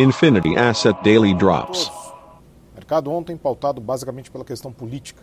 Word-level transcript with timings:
Infinity 0.00 0.56
Asset 0.56 0.98
Daily 1.04 1.34
Drops. 1.34 1.92
Mercado 2.74 3.10
ontem 3.10 3.36
pautado 3.36 3.82
basicamente 3.82 4.30
pela 4.30 4.46
questão 4.46 4.72
política. 4.72 5.22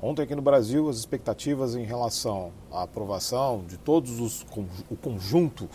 Ontem 0.00 0.22
aqui 0.22 0.36
no 0.36 0.42
Brasil 0.42 0.88
as 0.88 0.98
expectativas 0.98 1.74
em 1.74 1.82
relação 1.82 2.52
à 2.70 2.84
aprovação 2.84 3.64
de 3.66 3.76
todos 3.76 4.20
os 4.20 4.46
o 4.88 4.94
conjunto 4.94 5.68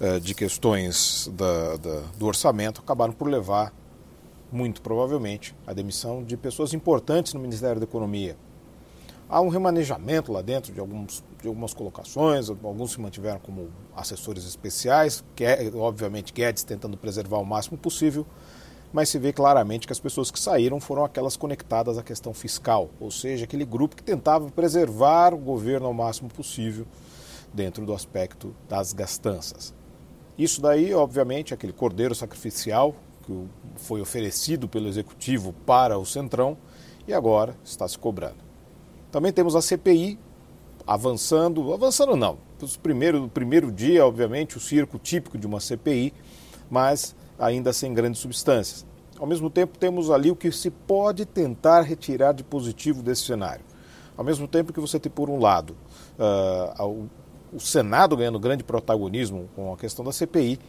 eh, 0.00 0.18
de 0.18 0.34
questões 0.34 1.30
da, 1.34 1.76
da, 1.76 2.00
do 2.18 2.26
orçamento 2.26 2.80
acabaram 2.80 3.12
por 3.12 3.28
levar 3.28 3.72
muito 4.50 4.82
provavelmente 4.82 5.54
à 5.64 5.72
demissão 5.72 6.24
de 6.24 6.36
pessoas 6.36 6.74
importantes 6.74 7.32
no 7.32 7.38
Ministério 7.38 7.78
da 7.78 7.84
Economia. 7.84 8.36
Há 9.28 9.40
um 9.40 9.48
remanejamento 9.48 10.30
lá 10.30 10.40
dentro 10.40 10.72
de, 10.72 10.78
alguns, 10.78 11.24
de 11.42 11.48
algumas 11.48 11.74
colocações, 11.74 12.48
alguns 12.48 12.92
se 12.92 13.00
mantiveram 13.00 13.40
como 13.40 13.70
assessores 13.94 14.44
especiais, 14.44 15.24
que 15.34 15.44
é, 15.44 15.68
obviamente 15.74 16.32
Guedes 16.32 16.62
tentando 16.62 16.96
preservar 16.96 17.38
o 17.38 17.44
máximo 17.44 17.76
possível, 17.76 18.24
mas 18.92 19.08
se 19.08 19.18
vê 19.18 19.32
claramente 19.32 19.84
que 19.84 19.92
as 19.92 19.98
pessoas 19.98 20.30
que 20.30 20.38
saíram 20.38 20.78
foram 20.78 21.04
aquelas 21.04 21.36
conectadas 21.36 21.98
à 21.98 22.04
questão 22.04 22.32
fiscal, 22.32 22.88
ou 23.00 23.10
seja, 23.10 23.44
aquele 23.44 23.64
grupo 23.64 23.96
que 23.96 24.02
tentava 24.02 24.48
preservar 24.48 25.34
o 25.34 25.38
governo 25.38 25.86
ao 25.86 25.92
máximo 25.92 26.28
possível 26.28 26.86
dentro 27.52 27.84
do 27.84 27.92
aspecto 27.92 28.54
das 28.68 28.92
gastanças. 28.92 29.74
Isso 30.38 30.62
daí, 30.62 30.94
obviamente, 30.94 31.52
aquele 31.52 31.72
cordeiro 31.72 32.14
sacrificial 32.14 32.94
que 33.24 33.48
foi 33.74 34.00
oferecido 34.00 34.68
pelo 34.68 34.86
executivo 34.86 35.52
para 35.52 35.98
o 35.98 36.06
Centrão 36.06 36.56
e 37.08 37.12
agora 37.12 37.56
está 37.64 37.88
se 37.88 37.98
cobrando. 37.98 38.45
Também 39.16 39.32
temos 39.32 39.56
a 39.56 39.62
CPI 39.62 40.18
avançando, 40.86 41.72
avançando 41.72 42.14
não, 42.14 42.36
primeiro, 42.82 43.18
no 43.18 43.30
primeiro 43.30 43.72
dia, 43.72 44.04
obviamente, 44.04 44.58
o 44.58 44.60
circo 44.60 44.98
típico 44.98 45.38
de 45.38 45.46
uma 45.46 45.58
CPI, 45.58 46.12
mas 46.68 47.16
ainda 47.38 47.72
sem 47.72 47.94
grandes 47.94 48.20
substâncias. 48.20 48.84
Ao 49.18 49.26
mesmo 49.26 49.48
tempo, 49.48 49.78
temos 49.78 50.10
ali 50.10 50.30
o 50.30 50.36
que 50.36 50.52
se 50.52 50.70
pode 50.70 51.24
tentar 51.24 51.80
retirar 51.80 52.32
de 52.32 52.44
positivo 52.44 53.02
desse 53.02 53.22
cenário. 53.22 53.64
Ao 54.18 54.22
mesmo 54.22 54.46
tempo 54.46 54.70
que 54.70 54.80
você 54.80 55.00
tem, 55.00 55.10
por 55.10 55.30
um 55.30 55.40
lado, 55.40 55.74
uh, 56.18 57.08
o 57.54 57.58
Senado 57.58 58.18
ganhando 58.18 58.38
grande 58.38 58.64
protagonismo 58.64 59.48
com 59.56 59.72
a 59.72 59.78
questão 59.78 60.04
da 60.04 60.12
CPI, 60.12 60.60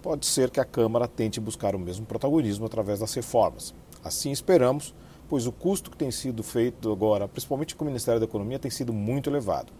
pode 0.00 0.26
ser 0.26 0.50
que 0.50 0.60
a 0.60 0.64
Câmara 0.64 1.08
tente 1.08 1.40
buscar 1.40 1.74
o 1.74 1.78
mesmo 1.80 2.06
protagonismo 2.06 2.66
através 2.66 3.00
das 3.00 3.12
reformas. 3.12 3.74
Assim 4.04 4.30
esperamos, 4.30 4.94
pois 5.28 5.46
o 5.46 5.52
custo 5.52 5.90
que 5.90 5.96
tem 5.96 6.10
sido 6.10 6.42
feito 6.42 6.90
agora, 6.90 7.26
principalmente 7.26 7.74
com 7.74 7.84
o 7.84 7.86
Ministério 7.86 8.20
da 8.20 8.26
Economia, 8.26 8.58
tem 8.58 8.70
sido 8.70 8.92
muito 8.92 9.28
elevado. 9.28 9.72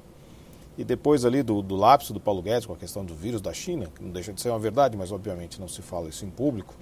E 0.78 0.84
depois 0.84 1.24
ali 1.24 1.42
do, 1.42 1.62
do 1.62 1.74
lapso 1.74 2.12
do 2.12 2.20
Paulo 2.20 2.42
Guedes 2.42 2.66
com 2.66 2.72
a 2.72 2.76
questão 2.76 3.04
do 3.04 3.14
vírus 3.14 3.40
da 3.40 3.52
China, 3.52 3.86
que 3.94 4.02
não 4.02 4.10
deixa 4.10 4.32
de 4.32 4.40
ser 4.40 4.50
uma 4.50 4.58
verdade, 4.58 4.96
mas 4.96 5.10
obviamente 5.10 5.60
não 5.60 5.68
se 5.68 5.80
fala 5.80 6.08
isso 6.08 6.24
em 6.24 6.30
público, 6.30 6.74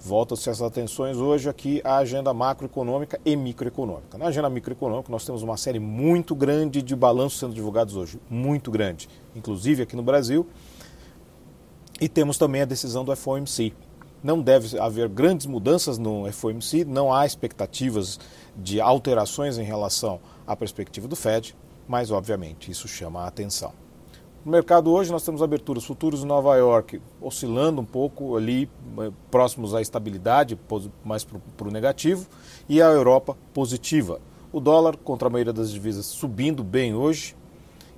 voltam-se 0.00 0.50
essas 0.50 0.62
atenções 0.62 1.16
hoje 1.16 1.48
aqui 1.48 1.80
à 1.84 1.98
agenda 1.98 2.34
macroeconômica 2.34 3.20
e 3.24 3.36
microeconômica. 3.36 4.18
Na 4.18 4.26
agenda 4.26 4.50
microeconômica 4.50 5.12
nós 5.12 5.24
temos 5.24 5.42
uma 5.42 5.56
série 5.56 5.78
muito 5.78 6.34
grande 6.34 6.82
de 6.82 6.96
balanços 6.96 7.38
sendo 7.38 7.54
divulgados 7.54 7.94
hoje, 7.94 8.18
muito 8.28 8.70
grande, 8.70 9.08
inclusive 9.36 9.82
aqui 9.82 9.94
no 9.94 10.02
Brasil, 10.02 10.44
e 12.00 12.08
temos 12.08 12.36
também 12.36 12.62
a 12.62 12.64
decisão 12.64 13.04
do 13.04 13.14
FOMC, 13.14 13.72
não 14.22 14.40
deve 14.40 14.78
haver 14.78 15.08
grandes 15.08 15.46
mudanças 15.46 15.98
no 15.98 16.30
FOMC, 16.32 16.84
não 16.84 17.12
há 17.12 17.26
expectativas 17.26 18.20
de 18.56 18.80
alterações 18.80 19.58
em 19.58 19.64
relação 19.64 20.20
à 20.46 20.54
perspectiva 20.54 21.08
do 21.08 21.16
Fed, 21.16 21.56
mas 21.88 22.10
obviamente 22.10 22.70
isso 22.70 22.86
chama 22.86 23.22
a 23.22 23.26
atenção. 23.26 23.72
No 24.44 24.50
mercado 24.50 24.90
hoje 24.90 25.12
nós 25.12 25.24
temos 25.24 25.40
aberturas 25.40 25.84
futuros 25.84 26.24
em 26.24 26.26
Nova 26.26 26.56
York 26.56 27.00
oscilando 27.20 27.80
um 27.80 27.84
pouco 27.84 28.36
ali, 28.36 28.68
eh, 28.98 29.10
próximos 29.30 29.72
à 29.72 29.80
estabilidade, 29.80 30.58
mais 31.04 31.24
para 31.24 31.68
o 31.68 31.70
negativo, 31.70 32.26
e 32.68 32.82
a 32.82 32.86
Europa 32.86 33.36
positiva. 33.54 34.20
O 34.52 34.58
dólar 34.58 34.96
contra 34.96 35.28
a 35.28 35.30
maioria 35.30 35.52
das 35.52 35.70
divisas 35.70 36.06
subindo 36.06 36.64
bem 36.64 36.92
hoje, 36.92 37.36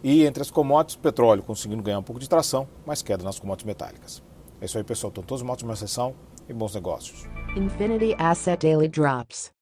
e 0.03 0.27
entre 0.27 0.43
as 0.43 0.51
commodities, 0.51 0.97
petróleo 0.97 1.43
conseguindo 1.43 1.83
ganhar 1.83 1.99
um 1.99 2.03
pouco 2.03 2.21
de 2.21 2.29
tração, 2.29 2.69
mas 2.85 3.01
queda 3.01 3.25
nas 3.25 3.39
commodities 3.39 3.67
metálicas. 3.67 4.34
É 4.65 4.67
isso 4.67 4.79
aí, 4.79 4.85
pessoal. 4.85 5.11
Estão 5.11 5.23
todos 5.23 5.43
uma 5.43 5.53
ótima 5.53 5.77
sessão 5.77 6.15
e 6.49 6.55
bons 6.55 6.75
negócios. 6.75 7.29
Infinity 7.55 8.17
Asset 8.19 8.67
Daily 8.67 8.89
Drops. 8.89 9.54